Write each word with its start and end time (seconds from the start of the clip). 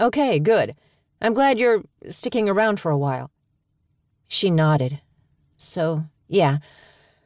Okay, 0.00 0.38
good. 0.38 0.74
I'm 1.20 1.34
glad 1.34 1.58
you're 1.58 1.82
sticking 2.08 2.48
around 2.48 2.80
for 2.80 2.90
a 2.90 2.96
while. 2.96 3.30
She 4.28 4.50
nodded. 4.50 5.00
So, 5.58 6.06
yeah, 6.26 6.58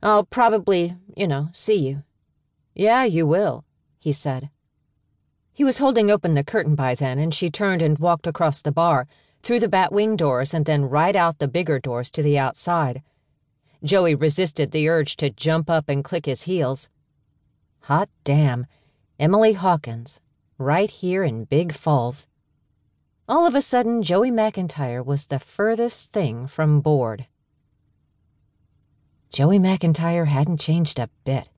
I'll 0.00 0.24
probably, 0.24 0.94
you 1.16 1.26
know, 1.26 1.48
see 1.50 1.74
you. 1.74 2.04
Yeah, 2.72 3.02
you 3.02 3.26
will, 3.26 3.64
he 3.98 4.12
said. 4.12 4.50
He 5.52 5.64
was 5.64 5.78
holding 5.78 6.12
open 6.12 6.34
the 6.34 6.44
curtain 6.44 6.76
by 6.76 6.94
then, 6.94 7.18
and 7.18 7.34
she 7.34 7.50
turned 7.50 7.82
and 7.82 7.98
walked 7.98 8.28
across 8.28 8.62
the 8.62 8.70
bar, 8.70 9.08
through 9.42 9.58
the 9.58 9.68
bat 9.68 9.92
wing 9.92 10.14
doors, 10.14 10.54
and 10.54 10.64
then 10.64 10.84
right 10.84 11.16
out 11.16 11.38
the 11.38 11.48
bigger 11.48 11.80
doors 11.80 12.08
to 12.12 12.22
the 12.22 12.38
outside. 12.38 13.02
Joey 13.82 14.14
resisted 14.14 14.70
the 14.70 14.88
urge 14.88 15.16
to 15.16 15.30
jump 15.30 15.68
up 15.68 15.88
and 15.88 16.04
click 16.04 16.26
his 16.26 16.42
heels. 16.42 16.88
Hot 17.80 18.08
damn, 18.22 18.66
Emily 19.18 19.54
Hawkins, 19.54 20.20
right 20.56 20.88
here 20.88 21.24
in 21.24 21.44
Big 21.46 21.72
Falls. 21.72 22.28
All 23.30 23.46
of 23.46 23.54
a 23.54 23.62
sudden, 23.62 24.02
Joey 24.02 24.32
McIntyre 24.32 25.06
was 25.06 25.26
the 25.26 25.38
furthest 25.38 26.12
thing 26.12 26.48
from 26.48 26.80
bored. 26.80 27.26
Joey 29.32 29.60
McIntyre 29.60 30.26
hadn't 30.26 30.58
changed 30.58 30.98
a 30.98 31.08
bit. 31.22 31.48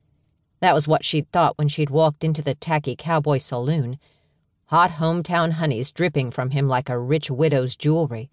That 0.61 0.75
was 0.75 0.87
what 0.87 1.03
she'd 1.03 1.33
thought 1.33 1.57
when 1.57 1.69
she'd 1.69 1.89
walked 1.89 2.25
into 2.25 2.43
the 2.43 2.55
tacky 2.55 2.95
cowboy 2.95 3.39
saloon. 3.39 3.99
Hot 4.67 4.91
hometown 4.91 5.53
honeys 5.53 5.91
dripping 5.91 6.31
from 6.31 6.51
him 6.51 6.69
like 6.69 6.91
a 6.91 6.99
rich 6.99 7.31
widow's 7.31 7.75
jewelry. 7.75 8.29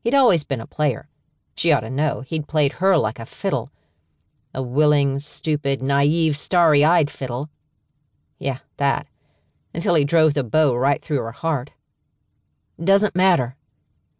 He'd 0.00 0.16
always 0.16 0.42
been 0.42 0.60
a 0.60 0.66
player. 0.66 1.08
She 1.54 1.70
ought 1.70 1.86
to 1.86 1.88
know 1.88 2.22
he'd 2.22 2.48
played 2.48 2.72
her 2.72 2.98
like 2.98 3.20
a 3.20 3.26
fiddle. 3.26 3.70
A 4.52 4.60
willing, 4.60 5.20
stupid, 5.20 5.84
naive, 5.84 6.36
starry 6.36 6.84
eyed 6.84 7.10
fiddle. 7.10 7.48
Yeah, 8.40 8.58
that. 8.78 9.06
Until 9.72 9.94
he 9.94 10.04
drove 10.04 10.34
the 10.34 10.42
bow 10.42 10.74
right 10.74 11.00
through 11.00 11.18
her 11.18 11.30
heart. 11.30 11.70
Doesn't 12.82 13.16
matter. 13.16 13.56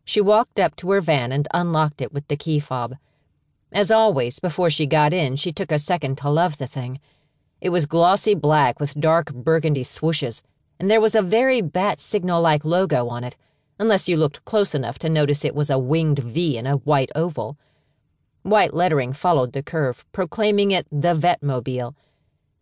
She 0.04 0.20
walked 0.20 0.58
up 0.58 0.76
to 0.76 0.90
her 0.90 1.00
van 1.00 1.32
and 1.32 1.48
unlocked 1.52 2.00
it 2.00 2.12
with 2.12 2.26
the 2.28 2.36
key 2.36 2.60
fob. 2.60 2.96
As 3.72 3.90
always, 3.90 4.38
before 4.38 4.70
she 4.70 4.86
got 4.86 5.12
in, 5.12 5.36
she 5.36 5.52
took 5.52 5.72
a 5.72 5.78
second 5.78 6.16
to 6.18 6.30
love 6.30 6.56
the 6.56 6.66
thing. 6.66 7.00
It 7.60 7.70
was 7.70 7.86
glossy 7.86 8.34
black 8.34 8.78
with 8.80 8.98
dark 8.98 9.32
burgundy 9.34 9.82
swooshes, 9.82 10.42
and 10.78 10.90
there 10.90 11.00
was 11.00 11.14
a 11.14 11.22
very 11.22 11.60
bat 11.60 11.98
signal 12.00 12.40
like 12.40 12.64
logo 12.64 13.08
on 13.08 13.24
it, 13.24 13.36
unless 13.78 14.08
you 14.08 14.16
looked 14.16 14.44
close 14.44 14.74
enough 14.74 14.98
to 15.00 15.08
notice 15.08 15.44
it 15.44 15.54
was 15.54 15.68
a 15.68 15.78
winged 15.78 16.20
V 16.20 16.56
in 16.56 16.66
a 16.66 16.76
white 16.76 17.10
oval. 17.14 17.58
White 18.42 18.72
lettering 18.72 19.12
followed 19.12 19.52
the 19.52 19.62
curve, 19.62 20.04
proclaiming 20.12 20.70
it 20.70 20.86
the 20.92 21.14
Vetmobile. 21.14 21.94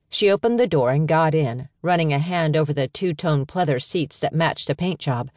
She 0.09 0.31
opened 0.31 0.59
the 0.59 0.67
door 0.67 0.91
and 0.91 1.07
got 1.07 1.35
in, 1.35 1.69
running 1.83 2.13
a 2.13 2.19
hand 2.19 2.57
over 2.57 2.73
the 2.73 2.89
two 2.89 3.15
tone 3.15 3.45
pleather 3.47 3.83
seats 3.83 4.19
that 4.21 4.33
matched 4.33 4.69
the 4.69 4.75
paint 4.75 4.99
job. 4.99 5.31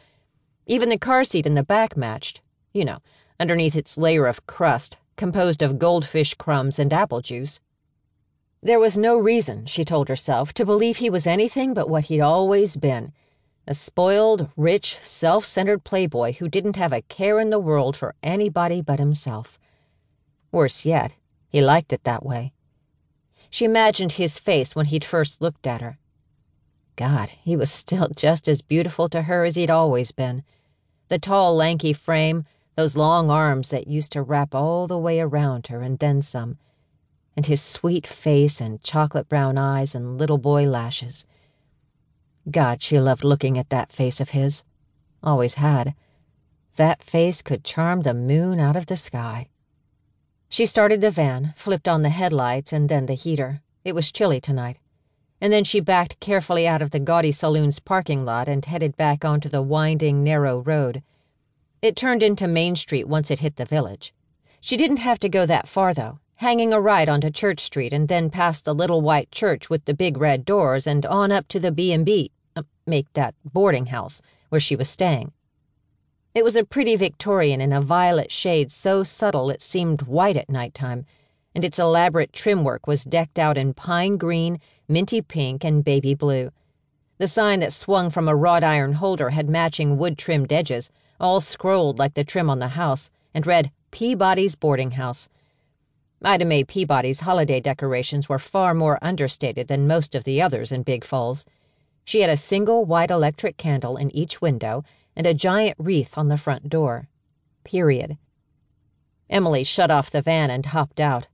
Even 0.69 0.89
the 0.89 0.97
car 0.97 1.23
seat 1.23 1.45
in 1.45 1.55
the 1.55 1.63
back 1.63 1.95
matched, 1.95 2.41
you 2.73 2.83
know, 2.83 2.99
underneath 3.39 3.73
its 3.73 3.97
layer 3.97 4.27
of 4.27 4.45
crust, 4.47 4.97
composed 5.15 5.63
of 5.63 5.79
goldfish 5.79 6.33
crumbs 6.33 6.77
and 6.77 6.91
apple 6.91 7.21
juice. 7.21 7.61
There 8.61 8.77
was 8.77 8.97
no 8.97 9.17
reason, 9.17 9.65
she 9.65 9.85
told 9.85 10.09
herself, 10.09 10.53
to 10.55 10.65
believe 10.65 10.97
he 10.97 11.09
was 11.09 11.25
anything 11.25 11.73
but 11.73 11.89
what 11.89 12.05
he'd 12.05 12.19
always 12.19 12.75
been 12.75 13.13
a 13.65 13.73
spoiled, 13.73 14.49
rich, 14.55 14.97
self 15.03 15.45
centered 15.45 15.83
playboy 15.83 16.33
who 16.33 16.47
didn't 16.47 16.77
have 16.77 16.93
a 16.93 17.01
care 17.03 17.39
in 17.39 17.49
the 17.49 17.59
world 17.59 17.95
for 17.97 18.15
anybody 18.23 18.81
but 18.81 18.99
himself. 18.99 19.59
Worse 20.51 20.85
yet, 20.85 21.15
he 21.49 21.61
liked 21.61 21.91
it 21.91 22.03
that 22.03 22.25
way. 22.25 22.53
She 23.49 23.65
imagined 23.65 24.13
his 24.13 24.39
face 24.39 24.75
when 24.75 24.87
he'd 24.87 25.05
first 25.05 25.41
looked 25.41 25.67
at 25.67 25.81
her. 25.81 25.97
God, 26.95 27.29
he 27.29 27.55
was 27.55 27.71
still 27.71 28.09
just 28.15 28.47
as 28.47 28.61
beautiful 28.61 29.07
to 29.09 29.23
her 29.23 29.45
as 29.45 29.55
he'd 29.55 29.69
always 29.69 30.11
been. 30.11 30.43
The 31.09 31.19
tall, 31.19 31.55
lanky 31.55 31.93
frame, 31.93 32.45
those 32.75 32.97
long 32.97 33.31
arms 33.31 33.69
that 33.69 33.87
used 33.87 34.11
to 34.11 34.21
wrap 34.21 34.53
all 34.53 34.87
the 34.87 34.97
way 34.97 35.19
around 35.19 35.67
her 35.67 35.81
and 35.81 35.97
then 35.99 36.21
some, 36.21 36.57
and 37.35 37.45
his 37.45 37.61
sweet 37.61 38.05
face 38.05 38.59
and 38.59 38.83
chocolate 38.83 39.29
brown 39.29 39.57
eyes 39.57 39.95
and 39.95 40.17
little 40.17 40.37
boy 40.37 40.67
lashes. 40.67 41.25
God, 42.49 42.81
she 42.81 42.99
loved 42.99 43.23
looking 43.23 43.57
at 43.57 43.69
that 43.69 43.91
face 43.91 44.19
of 44.19 44.29
his. 44.31 44.63
Always 45.23 45.55
had. 45.55 45.95
That 46.75 47.03
face 47.03 47.41
could 47.41 47.63
charm 47.63 48.01
the 48.01 48.13
moon 48.13 48.59
out 48.59 48.75
of 48.75 48.85
the 48.85 48.97
sky. 48.97 49.49
She 50.49 50.65
started 50.65 51.01
the 51.01 51.11
van, 51.11 51.53
flipped 51.57 51.87
on 51.87 52.03
the 52.03 52.09
headlights 52.09 52.71
and 52.71 52.87
then 52.87 53.05
the 53.05 53.15
heater. 53.15 53.61
It 53.83 53.95
was 53.95 54.11
chilly 54.11 54.39
tonight. 54.39 54.77
And 55.39 55.53
then 55.53 55.63
she 55.63 55.79
backed 55.79 56.19
carefully 56.19 56.67
out 56.67 56.81
of 56.81 56.91
the 56.91 56.99
gaudy 56.99 57.31
saloon's 57.31 57.79
parking 57.79 58.25
lot 58.25 58.47
and 58.47 58.65
headed 58.65 58.97
back 58.97 59.23
onto 59.23 59.49
the 59.49 59.61
winding, 59.61 60.23
narrow 60.23 60.59
road. 60.59 61.03
It 61.81 61.95
turned 61.95 62.23
into 62.23 62.47
Main 62.47 62.75
Street 62.75 63.07
once 63.07 63.29
it 63.29 63.39
hit 63.39 63.55
the 63.55 63.65
village. 63.65 64.13
She 64.59 64.77
didn't 64.77 64.97
have 64.97 65.19
to 65.19 65.29
go 65.29 65.45
that 65.45 65.67
far, 65.67 65.93
though, 65.93 66.19
hanging 66.35 66.73
a 66.73 66.81
right 66.81 67.07
onto 67.07 67.29
Church 67.29 67.59
Street 67.59 67.93
and 67.93 68.07
then 68.07 68.31
past 68.31 68.65
the 68.65 68.73
little 68.73 69.01
white 69.01 69.31
church 69.31 69.69
with 69.69 69.85
the 69.85 69.93
big 69.93 70.17
red 70.17 70.43
doors 70.43 70.87
and 70.87 71.05
on 71.05 71.31
up 71.31 71.47
to 71.49 71.59
the 71.59 71.71
B&B, 71.71 72.31
uh, 72.55 72.63
make 72.87 73.11
that 73.13 73.35
boarding 73.45 73.87
house, 73.87 74.21
where 74.49 74.59
she 74.59 74.75
was 74.75 74.89
staying. 74.89 75.31
It 76.33 76.43
was 76.43 76.55
a 76.55 76.63
pretty 76.63 76.95
Victorian 76.95 77.61
in 77.61 77.73
a 77.73 77.81
violet 77.81 78.31
shade 78.31 78.71
so 78.71 79.03
subtle 79.03 79.49
it 79.49 79.61
seemed 79.61 80.03
white 80.03 80.37
at 80.37 80.49
nighttime, 80.49 81.05
and 81.57 81.65
its 81.65 81.79
elaborate 81.79 82.31
trim 82.33 82.63
work 82.63 82.85
was 82.85 83.03
decked 83.03 83.39
out 83.39 83.57
in 83.57 83.73
pine 83.73 84.15
green, 84.15 84.59
minty 84.87 85.23
pink, 85.23 85.63
and 85.63 85.83
baby 85.83 86.13
blue. 86.13 86.51
The 87.17 87.27
sign 87.27 87.61
that 87.61 87.73
swung 87.73 88.11
from 88.11 88.27
a 88.27 88.35
wrought 88.35 88.63
iron 88.63 88.93
holder 88.93 89.31
had 89.31 89.49
matching 89.49 89.97
wood 89.97 90.19
trimmed 90.19 90.53
edges, 90.53 90.91
all 91.19 91.41
scrolled 91.41 91.97
like 91.97 92.13
the 92.13 92.23
trim 92.23 92.47
on 92.47 92.59
the 92.59 92.67
house, 92.67 93.09
and 93.33 93.47
read 93.47 93.71
Peabody's 93.89 94.53
Boarding 94.53 94.91
House. 94.91 95.29
Ida 96.23 96.45
Mae 96.45 96.63
Peabody's 96.63 97.21
holiday 97.21 97.59
decorations 97.59 98.29
were 98.29 98.37
far 98.37 98.75
more 98.75 98.99
understated 99.01 99.67
than 99.67 99.87
most 99.87 100.13
of 100.13 100.25
the 100.25 100.39
others 100.39 100.71
in 100.71 100.83
Big 100.83 101.03
Falls. 101.03 101.43
She 102.05 102.21
had 102.21 102.29
a 102.29 102.37
single 102.37 102.85
white 102.85 103.09
electric 103.09 103.57
candle 103.57 103.97
in 103.97 104.15
each 104.15 104.41
window 104.41 104.83
and 105.15 105.25
a 105.25 105.33
giant 105.33 105.77
wreath 105.79 106.19
on 106.19 106.27
the 106.27 106.37
front 106.37 106.69
door. 106.69 107.09
Period. 107.63 108.19
Emily 109.27 109.63
shut 109.63 109.89
off 109.89 110.11
the 110.11 110.21
van 110.21 110.51
and 110.51 110.67
hopped 110.67 110.99
out. 110.99 111.25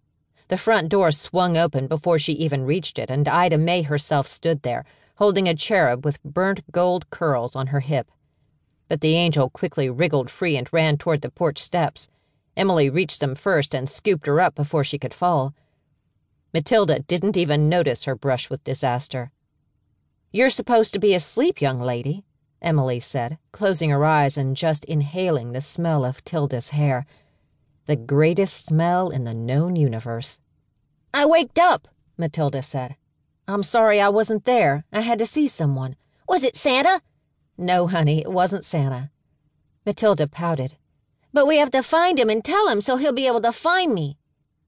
The 0.47 0.57
front 0.57 0.89
door 0.89 1.11
swung 1.11 1.57
open 1.57 1.87
before 1.87 2.19
she 2.19 2.33
even 2.33 2.65
reached 2.65 2.99
it, 2.99 3.09
and 3.09 3.27
Ida 3.27 3.57
Mae 3.57 3.83
herself 3.83 4.27
stood 4.27 4.61
there, 4.61 4.85
holding 5.15 5.47
a 5.47 5.55
cherub 5.55 6.05
with 6.05 6.23
burnt 6.23 6.71
gold 6.71 7.09
curls 7.09 7.55
on 7.55 7.67
her 7.67 7.79
hip 7.79 8.09
but 8.93 9.01
the 9.01 9.15
angel 9.15 9.49
quickly 9.49 9.89
wriggled 9.89 10.29
free 10.29 10.55
and 10.55 10.71
ran 10.71 10.97
toward 10.97 11.21
the 11.21 11.31
porch 11.31 11.57
steps. 11.57 12.09
Emily 12.55 12.91
reached 12.91 13.19
them 13.19 13.33
first 13.33 13.73
and 13.73 13.89
scooped 13.89 14.27
her 14.27 14.39
up 14.39 14.53
before 14.53 14.83
she 14.83 14.99
could 14.99 15.15
fall. 15.15 15.55
Matilda 16.53 16.99
didn't 16.99 17.35
even 17.35 17.67
notice 17.67 18.03
her 18.03 18.15
brush 18.15 18.51
with 18.51 18.63
disaster. 18.63 19.31
You're 20.31 20.51
supposed 20.51 20.93
to 20.93 20.99
be 20.99 21.15
asleep, 21.15 21.59
young 21.59 21.79
lady, 21.79 22.23
Emily 22.61 22.99
said, 22.99 23.39
closing 23.51 23.89
her 23.89 24.05
eyes 24.05 24.37
and 24.37 24.55
just 24.55 24.85
inhaling 24.85 25.53
the 25.53 25.61
smell 25.61 26.05
of 26.05 26.23
Tilda's 26.23 26.69
hair. 26.69 27.07
The 27.85 27.95
mm-hmm. 27.95 28.05
greatest 28.05 28.65
smell 28.65 29.09
in 29.09 29.23
the 29.23 29.33
known 29.33 29.75
universe. 29.75 30.39
I 31.13 31.25
waked 31.25 31.59
up, 31.59 31.87
Matilda 32.17 32.61
said. 32.61 32.95
I'm 33.47 33.63
sorry 33.63 33.99
I 33.99 34.09
wasn't 34.09 34.45
there. 34.45 34.85
I 34.91 35.01
had 35.01 35.19
to 35.19 35.25
see 35.25 35.47
someone. 35.47 35.95
Was 36.27 36.43
it 36.43 36.55
Santa? 36.55 37.01
No, 37.57 37.87
honey, 37.87 38.21
it 38.21 38.31
wasn't 38.31 38.65
Santa. 38.65 39.11
Matilda 39.85 40.27
pouted. 40.27 40.77
But 41.33 41.47
we 41.47 41.57
have 41.57 41.71
to 41.71 41.83
find 41.83 42.19
him 42.19 42.29
and 42.29 42.43
tell 42.43 42.67
him 42.69 42.79
so 42.79 42.95
he'll 42.95 43.13
be 43.13 43.27
able 43.27 43.41
to 43.41 43.51
find 43.51 43.93
me. 43.93 44.17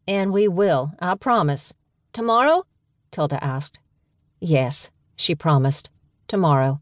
And 0.08 0.34
we 0.34 0.48
will, 0.48 0.92
I 1.00 1.16
promise. 1.16 1.74
Tomorrow? 2.12 2.66
Tilda 3.12 3.44
asked. 3.44 3.80
Yes, 4.40 4.92
she 5.16 5.36
promised. 5.36 5.90
Tomorrow. 6.28 6.82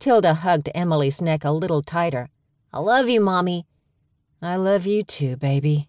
Tilda 0.00 0.34
hugged 0.34 0.68
Emily's 0.74 1.22
neck 1.22 1.44
a 1.44 1.50
little 1.50 1.82
tighter. 1.82 2.30
I 2.72 2.80
love 2.80 3.08
you, 3.08 3.20
Mommy. 3.20 3.66
I 4.44 4.56
love 4.56 4.84
you 4.84 5.04
too, 5.04 5.38
baby. 5.38 5.88